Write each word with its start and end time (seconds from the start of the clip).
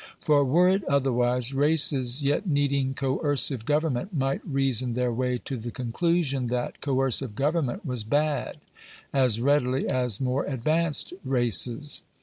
For 0.19 0.43
were 0.43 0.67
it 0.67 0.83
otherwise, 0.85 1.53
races 1.53 2.23
yet 2.23 2.47
needing 2.47 2.95
coercive 2.95 3.65
go 3.65 3.81
vernment 3.81 4.11
might 4.15 4.41
reason 4.43 4.93
their 4.93 5.13
way 5.13 5.37
to 5.45 5.57
the 5.57 5.69
conclusion 5.69 6.47
that 6.47 6.81
co 6.81 6.95
ercive 6.95 7.35
government 7.35 7.85
was 7.85 8.03
bad, 8.03 8.57
as 9.13 9.39
readily 9.39 9.87
as 9.87 10.19
more 10.19 10.43
advanced 10.45 11.13
races. 11.23 12.01